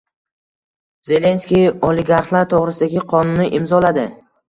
Zelenskiy 1.09 1.69
oligarxlar 1.91 2.51
to‘g‘risidagi 2.57 3.09
qonunni 3.15 3.51
imzoladi 3.63 4.13